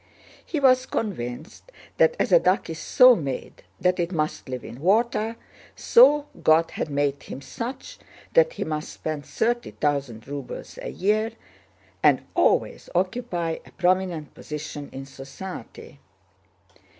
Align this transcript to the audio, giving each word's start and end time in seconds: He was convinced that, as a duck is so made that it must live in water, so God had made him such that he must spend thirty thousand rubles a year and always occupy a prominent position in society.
He 0.43 0.59
was 0.59 0.87
convinced 0.87 1.71
that, 1.97 2.15
as 2.17 2.31
a 2.31 2.39
duck 2.39 2.71
is 2.71 2.79
so 2.79 3.15
made 3.15 3.61
that 3.79 3.99
it 3.99 4.11
must 4.11 4.49
live 4.49 4.63
in 4.65 4.79
water, 4.81 5.35
so 5.75 6.25
God 6.41 6.71
had 6.71 6.89
made 6.89 7.21
him 7.21 7.39
such 7.39 7.99
that 8.33 8.53
he 8.53 8.63
must 8.63 8.91
spend 8.91 9.27
thirty 9.27 9.69
thousand 9.69 10.27
rubles 10.27 10.79
a 10.81 10.89
year 10.89 11.33
and 12.01 12.23
always 12.33 12.89
occupy 12.95 13.59
a 13.63 13.69
prominent 13.73 14.33
position 14.33 14.89
in 14.91 15.05
society. 15.05 15.99